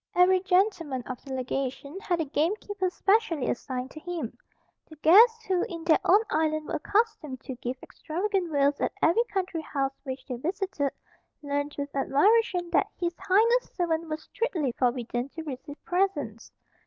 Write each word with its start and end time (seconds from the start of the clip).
Every 0.15 0.39
gentleman 0.39 1.03
of 1.03 1.23
the 1.23 1.31
legation 1.31 1.99
had 1.99 2.19
a 2.19 2.25
gamekeeper 2.25 2.89
specially 2.89 3.47
assigned 3.51 3.91
to 3.91 3.99
him. 3.99 4.35
The 4.89 4.95
guests, 4.95 5.45
who, 5.45 5.61
in 5.69 5.83
their 5.83 5.99
own 6.03 6.21
island 6.31 6.65
were 6.69 6.73
accustomed 6.77 7.39
to 7.41 7.53
give 7.57 7.77
extravagant 7.83 8.51
vails 8.51 8.81
at 8.81 8.93
every 9.03 9.25
country 9.25 9.61
house 9.61 9.93
which 10.01 10.25
they 10.25 10.37
visited, 10.37 10.91
learned, 11.43 11.75
with 11.77 11.95
admiration, 11.95 12.71
that 12.71 12.87
His 12.99 13.13
Highness's 13.19 13.73
servants 13.75 14.07
were 14.09 14.17
strictly 14.17 14.71
forbidden 14.71 15.29
to 15.35 15.43
receive 15.43 15.77
presents. 15.85 16.51